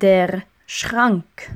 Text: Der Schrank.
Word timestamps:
Der 0.00 0.44
Schrank. 0.64 1.50